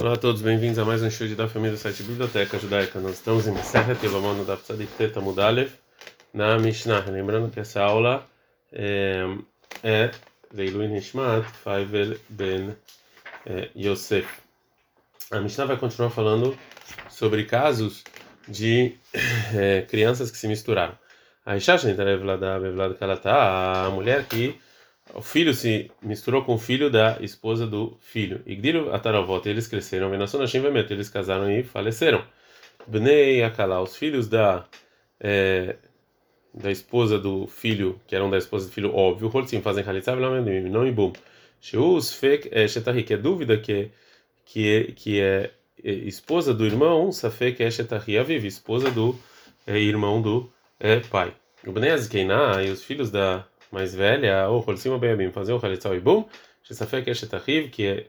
Olá 0.00 0.14
a 0.14 0.16
todos, 0.16 0.40
bem-vindos 0.40 0.78
a 0.78 0.84
mais 0.86 1.02
um 1.02 1.10
show 1.10 1.28
da 1.28 1.46
família 1.46 1.76
do 1.76 1.78
site 1.78 2.02
Biblioteca 2.02 2.58
Judaica. 2.58 2.98
Nós 3.00 3.16
estamos 3.16 3.46
em 3.46 3.54
Serra 3.62 3.94
Telamon 3.94 4.32
no 4.32 4.46
Daf 4.46 4.62
Tzadik 4.62 4.90
Teta 4.94 5.20
Mudalev 5.20 5.70
na 6.32 6.58
Mishnah. 6.58 7.04
Lembrando 7.10 7.50
que 7.50 7.60
essa 7.60 7.82
aula 7.82 8.24
é, 8.72 9.26
é 9.84 10.10
Leilu 10.54 10.88
Nishmat 10.88 11.44
Faivel 11.44 12.16
Ben 12.30 12.74
é, 13.44 13.68
Yosef. 13.76 14.26
A 15.30 15.38
Mishnah 15.38 15.66
vai 15.66 15.76
continuar 15.76 16.08
falando 16.08 16.56
sobre 17.10 17.44
casos 17.44 18.02
de 18.48 18.94
é, 19.54 19.82
crianças 19.86 20.30
que 20.30 20.38
se 20.38 20.48
misturaram. 20.48 20.98
A 21.44 21.58
Ishash 21.58 21.84
a 23.24 23.90
mulher 23.90 24.24
que 24.24 24.58
o 25.14 25.22
filho 25.22 25.54
se 25.54 25.90
misturou 26.02 26.44
com 26.44 26.54
o 26.54 26.58
filho 26.58 26.90
da 26.90 27.18
esposa 27.20 27.66
do 27.66 27.96
filho. 28.00 28.42
Igdiru 28.46 28.92
Ataravot, 28.94 29.48
eles 29.48 29.66
cresceram, 29.66 30.10
Venasonashim 30.10 30.60
Vemet, 30.60 30.92
eles 30.92 31.08
casaram 31.08 31.50
e 31.50 31.62
faleceram. 31.62 32.24
Bnei 32.86 33.42
Akala, 33.42 33.80
os 33.80 33.96
filhos 33.96 34.28
da 34.28 34.64
é, 35.18 35.76
da 36.52 36.70
esposa 36.70 37.18
do 37.18 37.46
filho, 37.46 38.00
que 38.06 38.14
eram 38.14 38.30
da 38.30 38.38
esposa 38.38 38.66
do 38.66 38.72
filho, 38.72 38.94
óbvio, 38.94 39.28
Holtzim 39.28 39.60
fazem 39.60 39.84
Halitzav 39.84 40.18
não 40.20 40.86
Ibum. 40.86 41.12
Sheus 41.60 42.12
Fek 42.12 42.50
Shetari, 42.68 43.04
que 43.04 43.14
é 43.14 43.16
dúvida 43.16 43.56
que, 43.58 43.90
que, 44.44 44.68
é, 44.68 44.84
que 44.92 45.20
é, 45.20 45.50
é 45.84 45.92
esposa 45.92 46.54
do 46.54 46.64
irmão, 46.66 47.12
Safek 47.12 47.70
Shetari 47.70 48.18
Aviv, 48.18 48.46
esposa 48.46 48.90
do 48.90 49.14
é, 49.66 49.78
irmão 49.78 50.20
do 50.22 50.50
é, 50.78 51.00
pai. 51.00 51.34
O 51.66 51.72
Bnei 51.72 51.90
Azkeiná 51.90 52.62
e 52.62 52.70
os 52.70 52.82
filhos 52.82 53.10
da 53.10 53.46
mais 53.70 53.94
velha, 53.94 54.48
ou 54.48 54.60
Holcima 54.60 54.98
Beabim, 54.98 55.30
fazer 55.30 55.52
o 55.52 55.64
Halitzal 55.64 55.94
e 55.94 56.00
Bum, 56.00 56.24
Shesafek 56.64 57.10
Eshet 57.10 57.34
Ahiv, 57.34 57.68
que 57.70 57.86
é, 57.86 58.06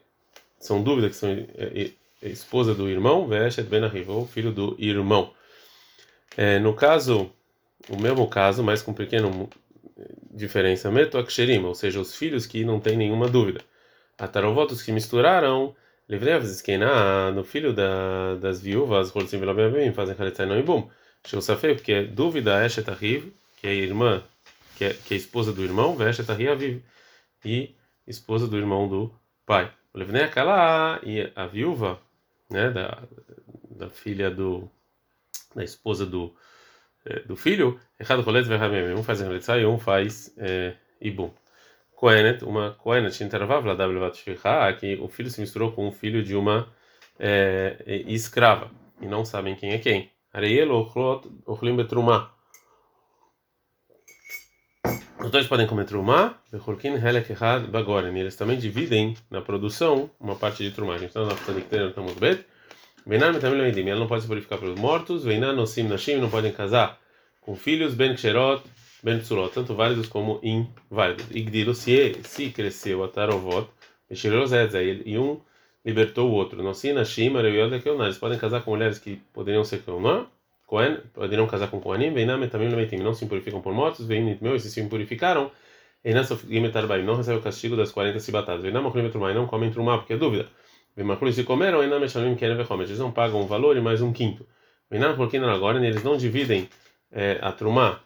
são 0.59 0.81
dúvidas 0.83 1.11
que 1.11 1.17
são 1.17 1.29
é, 1.29 1.91
é, 2.21 2.29
esposa 2.29 2.73
do 2.73 2.89
irmão, 2.89 3.27
Veshet 3.27 3.67
Ben 3.67 3.83
Ahiv, 3.83 4.09
ou 4.09 4.27
filho 4.27 4.51
do 4.51 4.75
irmão. 4.77 5.33
No 6.61 6.73
caso, 6.73 7.29
o 7.89 7.97
mesmo 7.97 8.25
caso, 8.27 8.63
mas 8.63 8.81
com 8.81 8.93
pequena 8.93 9.29
diferença, 10.31 10.89
Meto 10.89 11.17
Aksherim, 11.17 11.63
ou 11.65 11.75
seja, 11.75 11.99
os 11.99 12.15
filhos 12.15 12.45
que 12.45 12.63
não 12.63 12.79
tem 12.79 12.95
nenhuma 12.95 13.27
dúvida. 13.27 13.61
Atarovotos 14.17 14.81
que 14.81 14.91
misturaram, 14.91 15.75
Livrev 16.07 16.45
Ziskeina, 16.45 17.31
no 17.31 17.43
filho 17.43 17.73
da, 17.73 18.35
das 18.35 18.61
viúvas, 18.61 19.09
Holcim 19.09 19.39
Beabim, 19.39 19.91
fazem 19.91 20.15
Halitzal 20.17 20.57
e 20.57 20.63
Bum. 20.63 20.89
Shesafek, 21.25 21.75
porque 21.75 21.91
é 21.91 22.03
dúvida 22.03 22.65
Eshet 22.65 22.89
Ahiv, 22.89 23.33
que 23.59 23.67
é 23.67 23.73
irmã 23.73 24.23
que 24.81 24.85
é, 24.85 24.93
que 24.93 25.13
é 25.13 25.17
esposa 25.17 25.53
do 25.53 25.63
irmão, 25.63 25.95
Veshet 25.95 26.31
Ahiaviv, 26.31 26.81
e 27.45 27.75
esposa 28.07 28.47
do 28.47 28.57
irmão 28.57 28.87
do 28.87 29.13
pai. 29.45 29.71
Levnei 29.93 30.23
Akala 30.23 30.99
e 31.03 31.31
a 31.35 31.45
viúva, 31.45 31.99
né, 32.49 32.71
da, 32.71 33.03
da 33.69 33.89
filha 33.91 34.31
do, 34.31 34.67
da 35.55 35.63
esposa 35.63 36.03
do, 36.03 36.35
é, 37.05 37.19
do 37.19 37.35
filho, 37.35 37.79
Echad 37.99 38.19
Rolet 38.21 38.47
um 38.97 39.03
faz 39.03 39.21
Halitzah 39.21 39.59
e 39.59 39.67
um 39.67 39.77
faz 39.77 40.33
é, 40.35 40.73
Ibum. 40.99 41.31
Koenet, 41.95 42.43
uma 42.43 42.71
Koenet 42.71 43.23
intervav 43.23 43.63
la 43.63 44.73
que 44.73 44.95
o 44.95 45.07
filho 45.07 45.29
se 45.29 45.41
misturou 45.41 45.73
com 45.73 45.87
o 45.87 45.91
filho 45.91 46.23
de 46.23 46.35
uma 46.35 46.73
é, 47.19 48.03
escrava, 48.07 48.71
e 48.99 49.05
não 49.05 49.23
sabem 49.25 49.55
quem 49.55 49.73
é 49.73 49.77
quem. 49.77 50.09
Areiel 50.33 50.71
ochlim 51.45 51.75
betrumah 51.75 52.40
os 55.23 55.29
dois 55.29 55.45
podem 55.45 55.67
comer 55.67 55.85
trumá, 55.85 56.33
bechorkin 56.51 56.95
helek 56.95 57.31
echad 57.31 57.67
bagoren. 57.67 58.17
Eles 58.17 58.35
também 58.35 58.57
dividem 58.57 59.15
na 59.29 59.39
produção 59.41 60.09
uma 60.19 60.35
parte 60.35 60.63
de 60.63 60.71
trumá. 60.71 60.95
A 60.95 60.97
gente 60.97 61.09
está 61.09 61.23
na 61.23 61.35
Tzanikter, 61.35 61.89
estamos 61.89 62.13
bet. 62.13 62.43
Veinan 63.05 63.33
metamil 63.33 63.59
leidim. 63.59 63.87
Ela 63.87 63.99
não 63.99 64.07
pode 64.07 64.23
se 64.23 64.27
purificar 64.27 64.57
pelos 64.57 64.79
mortos. 64.79 65.23
Veinan 65.23 65.53
nosim 65.53 65.83
nashim. 65.83 66.15
Não 66.15 66.29
podem 66.29 66.51
casar 66.51 66.99
com 67.39 67.55
filhos. 67.55 67.93
Ben 67.93 68.15
ksherot, 68.15 68.63
ben 69.03 69.19
tsurot. 69.19 69.53
Tanto 69.53 69.75
válidos 69.75 70.07
como 70.07 70.39
inválidos. 70.41 71.27
Igdilo, 71.29 71.75
se, 71.75 72.19
se 72.23 72.49
cresceu 72.49 73.03
a 73.03 73.07
tarovot, 73.07 73.69
e 74.09 75.17
um 75.19 75.39
libertou 75.85 76.31
o 76.31 76.33
outro. 76.33 76.63
Nosim 76.63 76.93
nashim, 76.93 77.35
areuiod 77.37 77.79
Eles 77.85 78.17
podem 78.17 78.39
casar 78.39 78.63
com 78.63 78.71
mulheres 78.71 78.97
que 78.97 79.21
poderiam 79.31 79.63
ser 79.63 79.83
keunah 79.83 80.25
Cohen 80.71 80.99
poderiam 81.13 81.45
casar 81.47 81.69
com 81.69 81.81
Kohanim, 81.81 82.13
Veinam 82.13 82.47
também 82.47 82.69
não 82.69 83.13
se 83.13 83.25
purificam 83.25 83.59
por 83.59 83.73
mortos, 83.73 84.07
Vein 84.07 84.37
meu, 84.39 84.57
se 84.57 84.71
se 84.71 84.79
impurificaram, 84.79 85.51
Einan 86.01 86.23
Sofgimetarbaim, 86.23 87.03
não 87.03 87.17
recebe 87.17 87.39
o 87.39 87.41
castigo 87.41 87.75
das 87.75 87.91
40 87.91 88.21
cibatadas. 88.21 88.61
Veinam 88.61 88.85
Ochlim 88.85 89.09
Trumai, 89.09 89.33
não 89.33 89.45
comem 89.45 89.69
Trumá, 89.69 89.97
porque 89.97 90.13
é 90.13 90.17
dúvida. 90.17 90.47
Veimakuli 90.95 91.33
se 91.33 91.43
comeram, 91.43 91.83
Einam 91.83 91.99
Meshalim 91.99 92.35
Kenen 92.35 92.55
Vechomet, 92.55 92.87
eles 92.87 92.99
não 92.99 93.11
pagam 93.11 93.41
um 93.41 93.47
valor 93.47 93.75
e 93.75 93.81
mais 93.81 94.01
um 94.01 94.13
quinto. 94.13 94.47
Veinam 94.89 95.13
porque 95.17 95.37
não 95.39 95.49
agora, 95.49 95.85
eles 95.85 96.03
não 96.05 96.15
dividem 96.15 96.69
é, 97.11 97.37
a 97.41 97.51
Trumá 97.51 97.99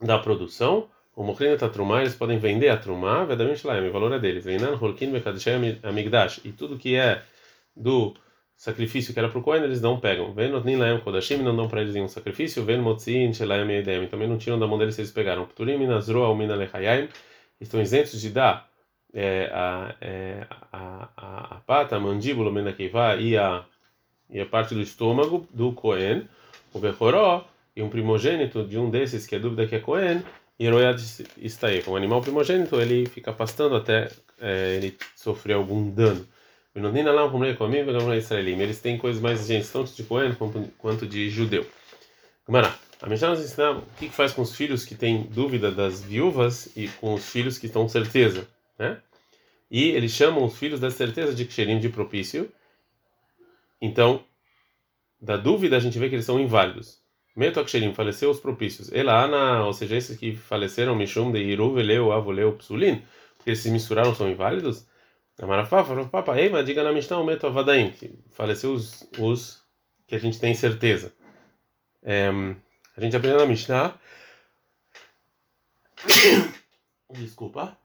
da 0.00 0.18
produção, 0.18 0.88
o 1.14 1.22
Mochrin 1.22 1.48
a 1.48 1.68
Trumá, 1.68 2.00
eles 2.00 2.14
podem 2.14 2.38
vender 2.38 2.70
a 2.70 2.78
Trumá, 2.78 3.26
Vedamim 3.26 3.56
Shalaim, 3.56 3.90
o 3.90 3.92
valor 3.92 4.10
é 4.14 4.18
deles. 4.18 4.42
Veinam 4.42 4.74
Holkin 4.76 5.12
Vekadishem 5.12 5.80
Amigdash, 5.82 6.40
e 6.46 6.50
tudo 6.50 6.78
que 6.78 6.96
é 6.96 7.22
do 7.76 8.14
sacrifício 8.64 9.12
que 9.12 9.18
era 9.18 9.28
para 9.28 9.38
o 9.38 9.42
Cohen, 9.42 9.62
eles 9.62 9.82
não 9.82 10.00
pegam. 10.00 10.32
Vendo 10.32 10.62
nem 10.64 10.76
laem 10.76 10.98
kodashim, 11.00 11.36
não 11.36 11.54
dão 11.54 11.68
para 11.68 11.82
eles 11.82 11.92
nenhum 11.92 12.08
sacrifício. 12.08 12.64
Vendo 12.64 12.82
motzin 12.82 13.32
shelaem 13.32 13.70
edem, 13.70 14.06
também 14.08 14.26
não 14.26 14.38
tiram 14.38 14.58
da 14.58 14.66
mão 14.66 14.78
deles 14.78 14.94
se 14.94 15.02
eles 15.02 15.12
pegaram. 15.12 15.44
Pturim 15.44 15.86
nazro 15.86 16.22
al 16.24 16.34
mina 16.34 16.54
lechayim, 16.56 17.08
estão 17.60 17.80
isentos 17.82 18.18
de 18.20 18.30
dar 18.30 18.66
é, 19.12 19.50
a, 19.52 19.94
é, 20.00 20.46
a, 20.72 21.08
a, 21.16 21.56
a, 21.56 21.60
pata, 21.66 21.96
a 21.96 22.00
mandíbula, 22.00 22.50
menakivá 22.50 23.16
e 23.16 23.36
a 23.36 23.64
e 24.30 24.40
a 24.40 24.46
parte 24.46 24.74
do 24.74 24.80
estômago 24.80 25.46
do 25.52 25.72
Cohen, 25.72 26.26
o 26.72 26.78
Bechoró, 26.78 27.46
e 27.76 27.82
um 27.82 27.90
primogênito 27.90 28.64
de 28.64 28.78
um 28.78 28.88
desses 28.90 29.26
que 29.26 29.36
é 29.36 29.38
dúvida 29.38 29.66
que 29.66 29.74
é 29.74 29.78
Cohen, 29.78 30.22
e 30.58 30.64
Heroiad 30.66 30.98
está 31.36 31.68
aí. 31.68 31.84
Um 31.86 31.94
animal 31.94 32.22
primogênito, 32.22 32.80
ele 32.80 33.06
fica 33.06 33.32
pastando 33.32 33.76
até 33.76 34.08
é, 34.40 34.76
ele 34.76 34.96
sofrer 35.14 35.54
algum 35.54 35.90
dano. 35.90 36.26
Eles 38.60 38.80
têm 38.80 38.98
coisas 38.98 39.22
mais 39.22 39.40
exigentes, 39.40 39.70
tanto 39.70 39.92
de 39.92 40.02
Cohen 40.02 40.34
quanto 40.78 41.06
de 41.06 41.30
judeu. 41.30 41.64
Gmará, 42.48 42.76
a 43.00 43.08
Mishnah 43.08 43.30
nos 43.30 43.40
ensina 43.40 43.72
o 43.72 43.82
que 43.98 44.08
faz 44.08 44.32
com 44.32 44.42
os 44.42 44.56
filhos 44.56 44.84
que 44.84 44.94
têm 44.94 45.22
dúvida 45.22 45.70
das 45.70 46.02
viúvas 46.02 46.76
e 46.76 46.88
com 46.88 47.14
os 47.14 47.28
filhos 47.28 47.58
que 47.58 47.66
estão 47.66 47.88
certeza, 47.88 48.48
né? 48.78 49.00
E 49.70 49.90
eles 49.90 50.12
chamam 50.12 50.44
os 50.44 50.58
filhos 50.58 50.80
da 50.80 50.90
certeza 50.90 51.34
de 51.34 51.44
Ksherim 51.44 51.78
de 51.78 51.88
propício. 51.88 52.50
Então, 53.80 54.24
da 55.20 55.36
dúvida 55.36 55.76
a 55.76 55.80
gente 55.80 55.98
vê 55.98 56.08
que 56.08 56.14
eles 56.14 56.26
são 56.26 56.40
inválidos. 56.40 57.02
Meto 57.36 57.58
Aksherim 57.58 57.92
faleceu 57.92 58.30
os 58.30 58.38
propícios. 58.38 58.92
Elana, 58.92 59.64
ou 59.64 59.72
seja, 59.72 59.96
esses 59.96 60.16
que 60.16 60.36
faleceram, 60.36 60.94
Mishum 60.94 61.32
de 61.32 61.40
Iru, 61.40 61.74
Veleu, 61.74 62.12
Avoleu, 62.12 62.52
Psulin, 62.52 63.02
porque 63.36 63.50
eles 63.50 63.60
se 63.60 63.70
misturaram 63.70 64.14
são 64.14 64.30
inválidos. 64.30 64.86
A 65.38 65.46
Marafá 65.46 65.84
falou, 65.84 66.08
papai, 66.08 66.48
mas 66.48 66.64
diga 66.64 66.84
na 66.84 66.92
Mishnah 66.92 67.18
o 67.18 67.24
Meto 67.24 67.46
Avadaim, 67.46 67.90
que 67.90 68.16
faleceu 68.30 68.72
os, 68.72 69.08
os 69.18 69.64
que 70.06 70.14
a 70.14 70.18
gente 70.18 70.38
tem 70.38 70.54
certeza. 70.54 71.12
É, 72.02 72.28
a 72.96 73.00
gente 73.00 73.16
aprendeu 73.16 73.40
na 73.40 73.46
Mishnah. 73.46 73.98
Desculpa. 77.10 77.76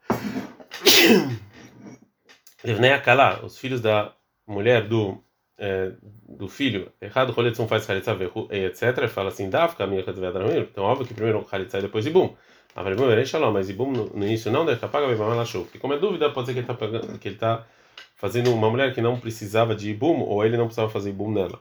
Levnei 2.63 2.91
Akala, 2.91 3.43
os 3.43 3.57
filhos 3.57 3.81
da 3.81 4.13
mulher 4.45 4.87
do 4.87 5.23
é, 5.59 5.91
do 6.27 6.47
filho, 6.47 6.89
errado, 7.01 7.33
Roletzon 7.33 7.67
faz 7.67 7.87
Halitzah, 7.89 8.17
etc. 8.49 9.07
Fala 9.09 9.27
assim, 9.27 9.49
Dafka, 9.49 9.85
minha 9.85 10.01
Então, 10.01 10.85
óbvio 10.85 11.05
que 11.05 11.13
primeiro 11.13 11.45
Halitzah 11.51 11.79
e 11.79 11.81
depois 11.81 12.05
Ibum. 12.05 12.33
Mas 12.73 13.69
Ibum 13.69 13.91
no 13.91 14.25
início 14.25 14.49
não 14.49 14.65
deve 14.65 14.79
paga 14.87 15.07
Porque 15.07 15.77
como 15.77 15.93
é 15.93 15.97
dúvida, 15.97 16.29
pode 16.29 16.47
ser 16.47 16.53
que 16.53 16.59
ele 16.59 16.71
está 16.71 17.17
que 17.17 17.27
ele 17.27 17.35
está 17.35 17.67
fazendo 18.15 18.53
uma 18.53 18.69
mulher 18.69 18.93
que 18.93 19.01
não 19.01 19.19
precisava 19.19 19.75
de 19.75 19.89
Ibum 19.89 20.21
ou 20.21 20.45
ele 20.45 20.55
não 20.55 20.65
precisava 20.65 20.89
fazer 20.89 21.09
Ibum 21.09 21.31
nela. 21.31 21.59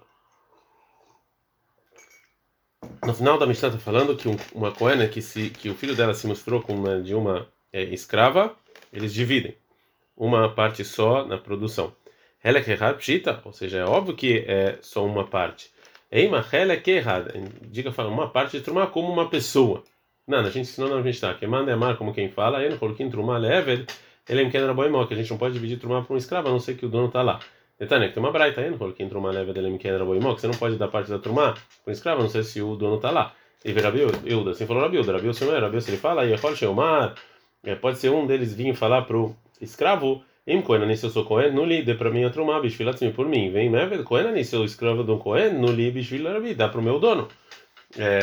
No 3.05 3.13
final 3.15 3.37
da 3.37 3.47
Mishnah 3.47 3.69
está 3.69 3.81
falando 3.81 4.17
que 4.17 4.29
uma 4.55 4.71
coena 4.71 5.09
que 5.09 5.21
se 5.21 5.51
que 5.51 5.69
o 5.71 5.75
filho 5.75 5.97
dela 5.97 6.15
se 6.15 6.27
mostrou 6.27 6.63
com 6.63 6.75
uma 6.75 7.01
de 7.01 7.15
uma 7.15 7.49
é, 7.73 7.83
escrava, 7.83 8.55
eles 8.93 9.13
dividem 9.13 9.57
uma 10.17 10.55
parte 10.55 10.85
só 10.85 11.25
na 11.27 11.39
produção. 11.39 11.93
Helek 12.45 12.71
errad 12.71 12.97
pshita, 12.97 13.41
ou 13.45 13.53
seja, 13.53 13.79
é 13.79 13.85
óbvio 13.85 14.15
que 14.15 14.45
é 14.47 14.79
só 14.81 15.05
uma 15.05 15.27
parte. 15.27 15.71
Eima 16.11 16.45
helek 16.51 16.91
errad, 16.91 17.27
diga 17.63 17.93
fala 17.93 18.09
uma 18.09 18.31
parte 18.31 18.57
de 18.59 18.63
trumar 18.63 18.89
como 18.89 19.13
uma 19.13 19.29
pessoa. 19.29 19.83
Não, 20.27 20.39
a 20.39 20.45
gente 20.45 20.61
ensinou 20.61 20.89
na 20.91 21.01
Mishnah, 21.01 21.35
que 21.35 21.47
manda 21.47 21.71
é 21.71 21.75
amar 21.75 21.97
como 21.97 22.13
quem 22.13 22.29
fala, 22.29 22.63
ele 22.63 22.77
coloquei 22.77 23.09
trumá 23.09 23.39
level, 23.39 23.85
ele 24.29 24.43
é 24.43 24.51
quem 24.51 24.75
boi 24.75 25.07
que 25.07 25.15
a 25.15 25.17
gente 25.17 25.31
não 25.31 25.39
pode 25.39 25.55
dividir 25.55 25.79
trumá 25.79 26.03
para 26.03 26.15
um 26.15 26.17
escravo, 26.17 26.49
a 26.49 26.51
não 26.51 26.61
ser 26.61 26.77
que 26.77 26.87
o 26.87 26.89
dono 26.89 27.07
está 27.07 27.23
lá. 27.23 27.41
Detalhe, 27.79 28.09
que 28.09 28.15
tem 28.15 28.23
uma 28.23 28.31
braita 28.31 28.61
aí, 28.61 28.77
coloquei 28.77 29.09
trumá 29.09 29.31
level, 29.31 29.55
ele 29.57 29.75
é 29.75 29.79
quem 29.79 29.79
que 29.79 30.41
você 30.41 30.47
não 30.47 30.55
pode 30.55 30.77
dar 30.77 30.89
parte 30.89 31.11
da 31.11 31.19
trumá 31.19 31.53
para 31.53 31.91
um 31.91 31.93
escravo, 31.93 32.21
a 32.21 32.23
não 32.25 32.31
ser 32.31 32.45
se 32.45 32.61
o 32.61 32.77
dono 32.77 32.97
está 32.97 33.11
lá. 33.11 33.35
E 33.65 33.73
vê 33.73 33.81
Rabi 33.81 34.01
Euda, 34.27 34.51
assim 34.53 34.67
falou 34.67 34.83
Rabi 34.83 34.99
Euda, 34.99 35.13
Rabi 35.13 35.27
Euda, 35.27 35.61
Rabi 35.61 35.77
Euda, 35.77 35.89
ele 35.89 35.97
fala, 35.97 36.25
e 36.27 36.33
é, 37.65 37.75
pode 37.75 37.99
ser 37.99 38.11
um 38.11 38.27
deles 38.27 38.55
vir 38.55 38.75
falar 38.75 39.03
para 39.03 39.17
o 39.17 39.35
escravo, 39.61 40.23
Em 40.51 40.63
Cohen, 40.63 40.97
se 40.97 41.05
eu 41.05 41.11
sou 41.11 41.27
Cohen, 41.27 41.53
não 41.53 41.67
li, 41.67 41.83
dê 41.83 41.95
para 41.95 42.11
mim 42.11 42.25
a 42.25 42.31
trumar, 42.31 42.63
bishvilatzmi 42.63 43.13
por 43.13 43.29
mim. 43.29 43.51
Vem 43.51 43.69
Mevel, 43.69 44.03
Cohen, 44.03 44.43
se 44.43 44.57
eu 44.57 44.65
escravo 44.65 45.05
de 45.05 45.11
um 45.11 45.19
Cohen, 45.19 45.53
não 45.53 45.71
li, 45.71 45.91
bishvilatzmi, 45.91 46.55
dá 46.55 46.71
para 46.71 46.81
o 46.81 46.83
meu 46.83 46.99
dono. 46.99 47.29
É, 47.99 48.21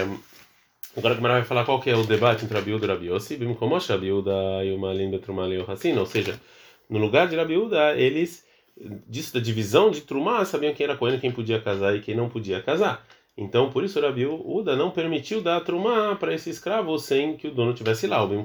agora 0.98 1.13
que 1.13 1.22
vai 1.22 1.44
falar 1.44 1.66
qual 1.66 1.80
que 1.80 1.92
é 1.92 1.95
o 1.95 2.04
debate 2.04 2.44
entre 2.44 2.57
Rabiuda 2.57 2.83
e 2.83 2.89
Rabiossi, 2.89 3.36
vimos 3.36 3.60
como 3.60 3.77
Rabiuda 3.77 4.66
e 4.66 4.74
o 4.74 4.80
Malim 4.80 5.12
Betrumali 5.12 5.54
e 5.54 5.60
o 5.60 5.72
Hassina, 5.72 6.00
ou 6.00 6.07
seja, 6.07 6.42
no 6.89 6.98
lugar 6.98 7.27
de 7.27 7.36
Rabiuda, 7.36 7.95
eles, 7.95 8.44
disso 9.07 9.36
da 9.36 9.39
divisão 9.39 9.92
de 9.92 10.01
Trumá, 10.01 10.44
sabiam 10.45 10.74
quem 10.74 10.86
era 10.86 10.98
Cohen, 10.98 11.19
quem 11.19 11.31
podia 11.31 11.62
casar 11.62 11.95
e 11.95 12.01
quem 12.01 12.16
não 12.16 12.27
podia 12.27 12.60
casar. 12.60 13.06
Então, 13.38 13.70
por 13.70 13.84
isso, 13.84 14.00
Rabi 14.00 14.26
Uda 14.26 14.78
não 14.78 14.92
permitiu 14.92 15.42
dar 15.42 15.60
trumá 15.60 16.16
para 16.16 16.34
esse 16.34 16.50
escravo 16.50 16.98
sem 16.98 17.36
que 17.36 17.50
o 17.50 17.52
dono 17.52 17.74
tivesse 17.74 18.08
lá. 18.08 18.26
No 18.26 18.38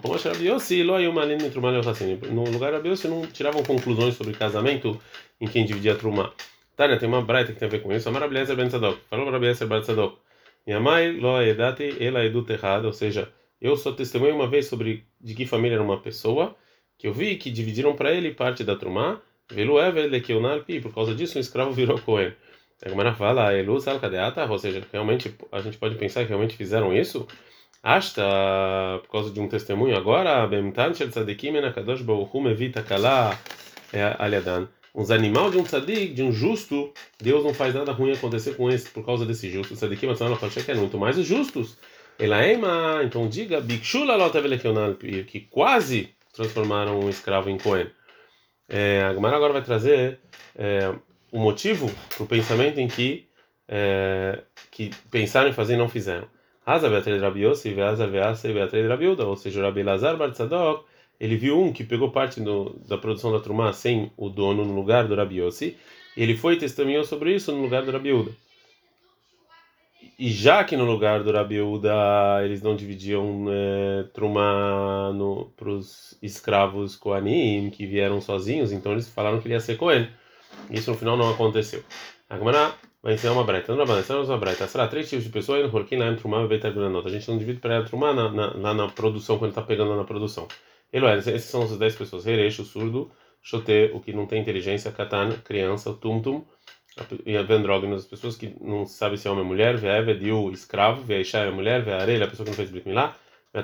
lugar 2.50 2.72
Rabi 2.72 2.88
Yossi 2.88 3.08
não 3.08 3.24
tiravam 3.26 3.62
conclusões 3.62 4.16
sobre 4.16 4.34
casamento 4.34 5.00
em 5.40 5.46
quem 5.46 5.64
dividia 5.64 5.94
trumá. 5.94 6.32
Tânia, 6.76 6.98
tem 6.98 7.08
uma 7.08 7.22
braita 7.22 7.52
que 7.52 7.58
tem 7.58 7.68
a 7.68 7.70
ver 7.70 7.82
com 7.82 7.92
isso. 7.92 8.08
Amar 8.08 8.22
Abeliezer 8.24 8.56
Ben 8.56 8.66
Tzadok. 8.66 8.98
Falou 9.08 9.30
Rabi 9.30 9.46
Yezer 9.46 9.68
Ben 9.68 9.80
Tzadok. 9.80 10.16
Mãe, 10.80 11.12
lo 11.12 11.40
edate, 11.40 11.96
ela 12.00 12.24
edut 12.24 12.50
errado. 12.50 12.86
Ou 12.86 12.92
seja, 12.92 13.30
eu 13.60 13.76
só 13.76 13.92
testemunhei 13.92 14.34
uma 14.34 14.48
vez 14.48 14.66
sobre 14.66 15.04
de 15.20 15.34
que 15.34 15.46
família 15.46 15.74
era 15.76 15.82
uma 15.82 16.00
pessoa, 16.00 16.56
que 16.98 17.06
eu 17.06 17.12
vi 17.12 17.36
que 17.36 17.50
dividiram 17.50 17.94
para 17.94 18.12
ele 18.12 18.32
parte 18.32 18.64
da 18.64 18.74
trumá. 18.76 19.20
Velu 19.52 19.78
ever 19.78 20.08
lekeonalpi. 20.10 20.80
Por 20.80 20.94
causa 20.94 21.14
disso, 21.14 21.38
um 21.38 21.40
escravo 21.40 21.70
virou 21.70 21.98
Cohen. 22.00 22.32
A 22.82 23.14
fala, 23.14 23.54
Eluz 23.54 23.86
al 23.86 24.00
ou 24.48 24.58
seja, 24.58 24.82
realmente 24.90 25.34
a 25.52 25.60
gente 25.60 25.76
pode 25.76 25.96
pensar 25.96 26.22
que 26.22 26.28
realmente 26.28 26.56
fizeram 26.56 26.96
isso? 26.96 27.26
Asta, 27.82 28.22
por 29.02 29.10
causa 29.10 29.30
de 29.30 29.40
um 29.40 29.48
testemunho 29.48 29.96
agora, 29.96 30.46
Bemtan 30.46 30.94
shel 30.94 31.10
tzadikim 31.10 31.56
en 31.56 31.64
akadosh 31.64 32.02
baruch 32.02 32.30
hu 32.32 32.40
mevita 32.40 32.82
kala 32.82 33.38
é, 33.92 34.14
aliadan. 34.18 34.68
Uns 34.94 35.10
animais 35.10 35.52
de 35.52 35.58
um 35.58 35.62
tzadik, 35.62 36.14
de 36.14 36.22
um 36.22 36.32
justo, 36.32 36.92
Deus 37.20 37.44
não 37.44 37.54
faz 37.54 37.74
nada 37.74 37.92
ruim 37.92 38.12
acontecer 38.12 38.56
com 38.56 38.68
esse 38.68 38.90
por 38.90 39.04
causa 39.04 39.24
desse 39.24 39.50
justo. 39.50 39.74
Tzadikim, 39.74 40.08
pode 40.08 40.64
que 40.64 40.70
é 40.70 40.74
muito 40.74 40.98
mais 40.98 41.16
os 41.16 41.26
justos. 41.26 41.78
Elaema, 42.18 43.02
então 43.04 43.28
diga, 43.28 43.60
bikshula 43.60 44.14
que 45.24 45.40
quase 45.40 46.14
transformaram 46.34 47.00
um 47.00 47.08
escravo 47.08 47.48
em 47.48 47.56
Cohen. 47.56 47.90
É, 48.68 49.02
a 49.02 49.12
agora 49.36 49.52
vai 49.52 49.62
trazer 49.62 50.18
é, 50.54 50.92
o 51.32 51.38
motivo 51.38 51.90
para 52.14 52.24
o 52.24 52.26
pensamento 52.26 52.78
em 52.78 52.88
que 52.88 53.28
é, 53.68 54.42
que 54.70 54.90
pensaram 55.10 55.48
em 55.48 55.52
fazer 55.52 55.74
e 55.74 55.76
não 55.76 55.88
fizeram. 55.88 56.26
Asa 56.66 56.88
Beatriz 56.88 57.20
Rabi 57.22 57.44
Yossi, 57.44 57.72
Veasa 57.72 58.06
Veasa 58.06 58.52
Beatriz 58.52 58.88
Rabi 58.88 59.06
Uda, 59.06 59.26
ou 59.26 59.36
seja, 59.36 59.62
Rabi 59.62 59.82
Lazar 59.82 60.16
Bartzadok, 60.16 60.84
ele 61.18 61.36
viu 61.36 61.60
um 61.60 61.72
que 61.72 61.84
pegou 61.84 62.10
parte 62.10 62.40
do, 62.40 62.76
da 62.88 62.98
produção 62.98 63.32
da 63.32 63.40
Trumá 63.40 63.72
sem 63.72 64.10
o 64.16 64.28
dono 64.28 64.64
no 64.64 64.74
lugar 64.74 65.06
do 65.06 65.14
Rabi 65.14 65.40
Yossi, 65.40 65.76
e 66.16 66.22
ele 66.22 66.36
foi 66.36 66.54
e 66.54 66.58
testemunhou 66.58 67.04
sobre 67.04 67.34
isso 67.34 67.52
no 67.52 67.62
lugar 67.62 67.84
do 67.84 67.92
Rabi 67.92 68.12
Uda. 68.12 68.32
E 70.18 70.30
já 70.30 70.62
que 70.64 70.76
no 70.76 70.84
lugar 70.84 71.22
do 71.22 71.32
Rabi 71.32 71.60
Uda 71.60 72.42
eles 72.44 72.60
não 72.60 72.76
dividiam 72.76 73.46
é, 73.48 74.04
Trumá 74.12 75.12
para 75.56 75.70
os 75.70 76.18
escravos 76.20 76.94
Koanim 76.96 77.70
que 77.70 77.86
vieram 77.86 78.20
sozinhos, 78.20 78.72
então 78.72 78.92
eles 78.92 79.08
falaram 79.08 79.40
que 79.40 79.46
ele 79.46 79.54
ia 79.54 79.60
ser 79.60 79.76
Cohen. 79.76 80.08
Isso 80.70 80.90
no 80.90 80.96
final 80.96 81.16
não 81.16 81.30
aconteceu. 81.30 81.82
A 82.28 82.36
Gemara 82.36 82.74
vai 83.02 83.14
ensinar 83.14 83.32
uma 83.32 83.44
breita. 83.44 83.74
Não 83.74 83.86
vai 83.86 84.00
ensinar 84.00 84.20
uma 84.20 84.38
breita. 84.38 84.66
Será 84.66 84.86
três 84.86 85.08
tipos 85.08 85.24
de 85.24 85.30
pessoas 85.30 85.62
no 85.62 85.76
Horkin, 85.76 85.96
Laim, 85.96 86.16
e 86.16 86.88
nota. 86.88 87.08
A 87.08 87.12
gente 87.12 87.28
não 87.28 87.38
divide 87.38 87.60
para 87.60 87.82
Trumá 87.82 88.12
na, 88.12 88.30
na, 88.30 88.54
na, 88.54 88.74
na 88.74 88.88
produção, 88.88 89.38
quando 89.38 89.50
está 89.50 89.62
pegando 89.62 89.96
na 89.96 90.04
produção. 90.04 90.46
Eloé, 90.92 91.18
esses 91.18 91.44
são 91.44 91.62
as 91.62 91.76
dez 91.76 91.96
pessoas. 91.96 92.24
Rerecho, 92.24 92.64
surdo, 92.64 93.10
Xote, 93.42 93.90
o 93.94 94.00
que 94.00 94.12
não 94.12 94.26
tem 94.26 94.40
inteligência, 94.40 94.92
Katan, 94.92 95.32
criança, 95.44 95.92
Tumtum, 95.94 96.44
e 97.24 97.36
a 97.36 97.42
vendrógenas, 97.42 98.02
as 98.02 98.06
pessoas 98.06 98.36
que 98.36 98.54
não 98.60 98.84
sabem 98.84 99.16
se 99.16 99.26
é 99.26 99.30
homem 99.30 99.42
ou 99.42 99.48
mulher, 99.48 99.76
Ve'eve, 99.76 100.14
Diu, 100.14 100.50
escravo, 100.52 101.02
Ve'isha 101.02 101.38
é 101.38 101.50
mulher, 101.50 101.82
Ve'arelha, 101.82 102.26
a 102.26 102.28
pessoa 102.28 102.44
que 102.44 102.50
não 102.50 102.56
fez 102.56 102.70
Brit 102.70 102.86
Milá, 102.86 103.16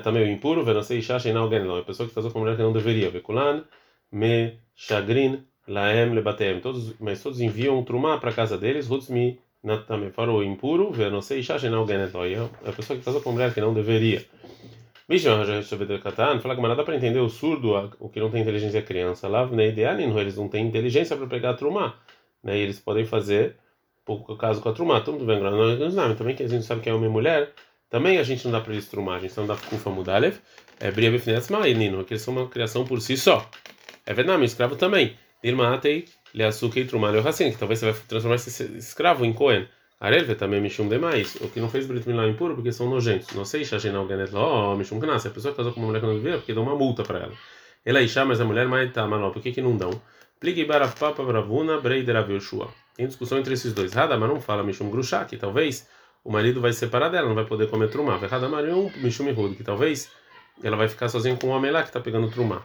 também 0.03 0.23
o 0.23 0.31
impuro, 0.31 0.63
Ve'nasei, 0.63 0.99
Isha, 0.99 1.19
Sheinal, 1.19 1.49
Genelon, 1.49 1.79
a 1.79 1.83
pessoa 1.83 2.07
que 2.07 2.15
casou 2.15 2.31
com 2.31 2.39
uma 2.39 2.45
mulher 2.45 2.57
que 2.57 2.63
não 2.63 2.73
deveria, 2.73 3.09
Ve'kulan, 3.09 3.65
Me, 4.11 4.59
Chagrin, 4.75 5.45
Laem 5.67 6.13
lebatem, 6.13 6.59
todos, 6.61 6.95
mas 6.99 7.21
todos 7.21 7.41
enviam 7.41 7.83
trumá 7.83 8.17
para 8.17 8.31
casa 8.31 8.57
deles, 8.57 8.89
Hutzmi 8.89 9.39
também 9.85 10.11
o 10.15 10.43
impuro, 10.43 10.93
não 11.11 11.21
sei, 11.21 11.43
Shashenal 11.43 11.85
Genetoy, 11.85 12.35
é 12.35 12.69
a 12.69 12.71
pessoa 12.71 12.97
que 12.97 13.03
casou 13.03 13.19
com 13.21 13.33
mulher 13.33 13.53
que 13.53 13.59
não 13.59 13.73
deveria. 13.73 14.25
Bicho, 15.09 15.23
já 15.45 15.59
estive 15.59 15.99
Katan, 15.99 16.39
fala 16.39 16.55
que 16.55 16.61
dá 16.61 16.83
para 16.83 16.95
entender 16.95 17.19
o 17.19 17.29
surdo, 17.29 17.73
o 17.99 18.09
que 18.09 18.19
não 18.19 18.29
tem 18.29 18.41
inteligência 18.41 18.79
é 18.79 18.81
criança. 18.81 19.27
Lá, 19.27 19.45
na 19.45 19.65
ideanin, 19.65 20.15
eles 20.17 20.37
não 20.37 20.47
têm 20.47 20.65
inteligência 20.65 21.15
para 21.15 21.27
pegar 21.27 21.53
trumá, 21.55 21.95
né? 22.43 22.57
E 22.57 22.61
eles 22.61 22.79
podem 22.79 23.05
fazer 23.05 23.55
pouco 24.05 24.35
caso 24.37 24.61
com 24.61 24.69
a 24.69 24.73
trumá. 24.73 25.01
Tudo 25.01 25.25
bem, 25.25 25.39
também 26.17 26.35
que 26.35 26.43
a 26.43 26.47
gente 26.47 26.65
sabe 26.65 26.81
que 26.81 26.89
é 26.89 26.93
homem 26.93 27.09
e 27.09 27.11
mulher, 27.11 27.51
também 27.89 28.17
a 28.17 28.23
gente 28.23 28.43
não 28.45 28.51
dá 28.51 28.61
para 28.61 28.73
eles 28.73 28.87
trumar, 28.87 29.17
a 29.17 29.19
gente 29.19 29.37
não 29.37 29.47
dá 29.47 29.55
kufa 29.55 29.89
mudalev, 29.89 30.37
é 30.79 30.91
bria 30.91 31.09
befnetsma 31.09 31.67
e 31.67 31.73
nino, 31.73 32.03
que 32.03 32.13
eles 32.13 32.21
são 32.21 32.33
uma 32.33 32.47
criação 32.47 32.85
por 32.85 33.01
si 33.01 33.17
só. 33.17 33.49
É 34.05 34.13
verdade, 34.13 34.43
escravo 34.45 34.75
também. 34.75 35.15
Nirmatei 35.43 36.05
leasuke 36.33 36.85
trumar 36.85 37.15
hassin, 37.15 37.51
que 37.51 37.57
talvez 37.57 37.79
você 37.79 37.91
vai 37.91 38.01
transformar 38.07 38.35
esse 38.35 38.63
escravo 38.77 39.25
em 39.25 39.33
Cohen. 39.33 39.67
Arelve 39.99 40.35
também 40.35 40.61
mishum 40.61 40.87
demais, 40.87 41.35
o 41.41 41.49
que 41.49 41.59
não 41.59 41.69
fez 41.69 41.87
Brit 41.87 42.07
Milá 42.07 42.27
impuro 42.27 42.53
porque 42.53 42.71
são 42.71 42.87
nojentos. 42.87 43.33
Não 43.33 43.43
sei, 43.43 43.65
Shashinal 43.65 44.05
Ganet 44.05 44.31
Lo, 44.31 44.75
mishum 44.75 44.99
Knas, 44.99 45.25
a 45.25 45.31
pessoa 45.31 45.55
casou 45.55 45.73
com 45.73 45.79
uma 45.79 45.87
mulher 45.87 46.01
que 46.01 46.05
não 46.05 46.13
devia, 46.13 46.37
porque 46.37 46.53
dão 46.53 46.61
uma 46.61 46.75
multa 46.75 47.03
para 47.03 47.19
ela. 47.19 47.33
Ela 47.83 48.01
Isha, 48.01 48.23
mas 48.23 48.39
a 48.39 48.45
mulher 48.45 48.67
mais 48.67 48.93
tá, 48.93 49.07
mas 49.07 49.33
por 49.33 49.41
que 49.41 49.51
que 49.51 49.61
não 49.61 49.75
dão? 49.75 49.89
Pligue 50.39 50.65
barafapa 50.65 51.23
bravuna 51.23 51.79
breider 51.79 52.15
Yoshua. 52.29 52.69
Tem 52.95 53.07
discussão 53.07 53.39
entre 53.39 53.55
esses 53.55 53.73
dois. 53.73 53.91
Rada, 53.93 54.17
mas 54.17 54.29
não 54.29 54.39
fala 54.39 54.61
mishum 54.63 54.89
Grushá, 54.91 55.25
que 55.25 55.35
talvez 55.35 55.87
o 56.23 56.31
marido 56.31 56.61
vai 56.61 56.73
separar 56.73 57.09
dela, 57.09 57.27
não 57.27 57.35
vai 57.35 57.45
poder 57.45 57.67
comer 57.67 57.89
trumá. 57.89 58.17
Rada, 58.17 58.47
marium 58.47 58.91
mishum 58.97 59.27
Ihud, 59.29 59.55
que 59.55 59.63
talvez 59.63 60.11
ela 60.61 60.77
vai 60.77 60.87
ficar 60.87 61.09
sozinha 61.09 61.35
com 61.37 61.47
o 61.47 61.49
homem 61.49 61.71
lá 61.71 61.81
que 61.81 61.89
está 61.89 61.99
pegando 61.99 62.29
trumá. 62.29 62.63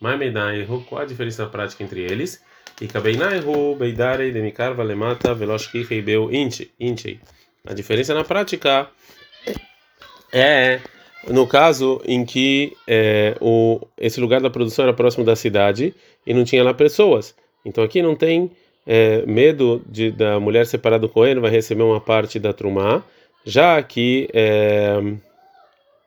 Maimenaihu, 0.00 0.84
qual 0.84 1.02
a 1.02 1.04
diferença 1.04 1.44
na 1.44 1.48
prática 1.48 1.82
entre 1.82 2.00
eles? 2.00 2.42
E 2.80 2.86
Kabeinaihu, 2.88 3.76
Beidare, 3.76 4.32
Demikar, 4.32 4.74
Valemata, 4.74 5.34
Veloshki, 5.34 5.86
Heibeu, 5.88 6.30
Inchei. 6.32 7.20
A 7.66 7.72
diferença 7.72 8.12
na 8.12 8.24
prática 8.24 8.88
é 10.32 10.80
no 11.28 11.46
caso 11.46 12.00
em 12.04 12.24
que 12.24 12.76
é, 12.86 13.36
o, 13.40 13.80
esse 13.96 14.20
lugar 14.20 14.40
da 14.40 14.50
produção 14.50 14.84
era 14.84 14.92
próximo 14.92 15.24
da 15.24 15.36
cidade 15.36 15.94
e 16.26 16.34
não 16.34 16.44
tinha 16.44 16.62
lá 16.62 16.74
pessoas. 16.74 17.34
Então 17.64 17.82
aqui 17.82 18.02
não 18.02 18.14
tem 18.14 18.50
é, 18.86 19.24
medo 19.26 19.82
de 19.88 20.10
da 20.10 20.38
mulher 20.38 20.66
separada 20.66 21.06
do 21.06 21.08
Cohen 21.08 21.38
vai 21.40 21.50
receber 21.50 21.82
uma 21.82 22.00
parte 22.00 22.38
da 22.38 22.52
Trumá, 22.52 23.02
já 23.44 23.82
que 23.82 24.28
é, 24.32 25.00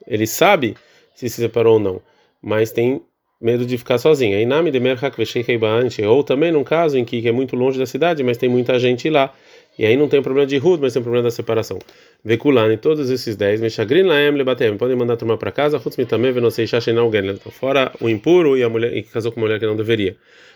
ele 0.05 0.27
sabe 0.27 0.75
se 1.15 1.29
se 1.29 1.41
separou 1.41 1.75
ou 1.75 1.79
não, 1.79 2.01
mas 2.41 2.71
tem 2.71 3.01
medo 3.39 3.65
de 3.65 3.77
ficar 3.77 3.97
sozinha. 3.97 4.41
Inami 4.41 4.71
de 4.71 4.79
ou 6.07 6.23
também 6.23 6.51
num 6.51 6.63
caso 6.63 6.97
em 6.97 7.05
que 7.05 7.27
é 7.27 7.31
muito 7.31 7.55
longe 7.55 7.77
da 7.77 7.85
cidade, 7.85 8.23
mas 8.23 8.37
tem 8.37 8.49
muita 8.49 8.77
gente 8.79 9.09
lá. 9.09 9.33
E 9.77 9.85
aí 9.85 9.95
não 9.95 10.07
tem 10.07 10.21
problema 10.23 10.47
de 10.47 10.57
Rud, 10.57 10.81
mas 10.81 10.93
tem 10.93 11.01
problema 11.03 11.23
da 11.23 11.31
separação. 11.31 11.77
Vekulani, 12.25 12.77
todos 12.77 13.11
esses 13.11 13.35
10, 13.35 13.61
Meshagrin 13.61 14.03
Laem 14.03 14.31
Lebatem, 14.31 14.75
podem 14.75 14.95
mandar 14.95 15.13
a 15.13 15.17
turma 15.17 15.37
para 15.37 15.51
casa, 15.51 15.77
Rutzmi 15.77 16.05
também, 16.05 16.31
Venosei 16.31 16.65
Shashenal 16.65 17.11
Gen, 17.11 17.35
fora 17.51 17.91
o 18.01 18.09
impuro 18.09 18.57
e 18.57 18.63
a 18.63 18.69
mulher 18.69 18.97
e 18.97 19.03
casou 19.03 19.31
com 19.31 19.39
uma 19.39 19.45
mulher 19.45 19.59
que 19.59 19.67
não 19.67 19.75
deveria. 19.75 20.15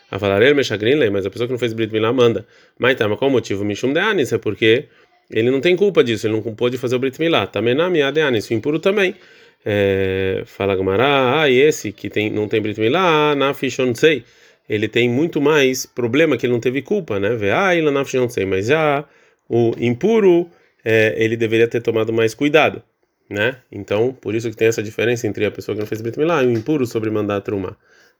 A 0.09 0.17
falar 0.17 0.41
ele 0.41 0.55
Meshagrin 0.55 0.95
Laem, 0.95 1.11
mas 1.11 1.25
a 1.25 1.29
pessoa 1.29 1.47
que 1.47 1.53
não 1.53 1.59
fez 1.59 1.71
Brit 1.71 1.93
Milá 1.93 2.11
manda. 2.11 2.45
Mas 2.79 2.95
tá, 2.95 3.07
mas 3.07 3.17
qual 3.19 3.29
o 3.29 3.31
motivo? 3.31 3.63
Mishum 3.63 3.93
de 3.93 3.99
Anis, 3.99 4.33
é 4.33 4.39
porque 4.39 4.85
ele 5.29 5.51
não 5.51 5.61
tem 5.61 5.75
culpa 5.75 6.03
disso, 6.03 6.25
ele 6.25 6.33
não 6.33 6.41
pôde 6.55 6.77
fazer 6.79 6.95
o 6.95 6.99
Brit 6.99 7.19
Milá. 7.19 7.45
Também 7.45 7.75
na 7.75 7.91
minha 7.91 8.09
de 8.09 8.21
Anis, 8.21 8.49
o 8.49 8.53
impuro 8.55 8.79
também. 8.79 9.15
É, 9.63 10.43
fala 10.45 10.75
Gamara, 10.75 11.41
ah, 11.41 11.49
esse 11.49 11.91
que 11.91 12.09
tem, 12.09 12.29
não 12.29 12.47
tem 12.47 12.61
Brit 12.61 12.79
Milá, 12.79 13.35
na 13.35 13.53
sei, 13.95 14.23
ele 14.67 14.87
tem 14.87 15.09
muito 15.09 15.39
mais 15.39 15.85
problema 15.85 16.35
que 16.37 16.45
ele 16.45 16.53
não 16.53 16.59
teve 16.59 16.81
culpa, 16.81 17.19
né? 17.19 17.29
Ah, 17.55 17.75
ele 17.75 17.89
na 17.91 18.03
sei, 18.05 18.45
mas 18.45 18.67
já 18.67 19.05
o 19.47 19.73
impuro, 19.77 20.49
é, 20.83 21.13
ele 21.17 21.37
deveria 21.37 21.67
ter 21.67 21.81
tomado 21.81 22.11
mais 22.11 22.33
cuidado, 22.33 22.81
né? 23.29 23.57
Então, 23.71 24.13
por 24.13 24.33
isso 24.33 24.49
que 24.49 24.55
tem 24.55 24.67
essa 24.67 24.81
diferença 24.81 25.27
entre 25.27 25.45
a 25.45 25.51
pessoa 25.51 25.75
que 25.75 25.81
não 25.81 25.87
fez 25.87 26.01
Brit 26.01 26.17
Milá 26.17 26.43
e 26.43 26.47
o 26.47 26.51
impuro 26.51 26.85
sobre 26.85 27.09
mandar 27.11 27.41
trumar. 27.41 27.77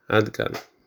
Adkar. 0.08 0.52